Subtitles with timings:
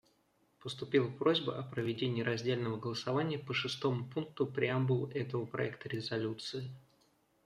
[0.57, 6.73] Поступила просьба о проведении раздельного голосования по шестому пункту преамбулы этого проекта резолюции.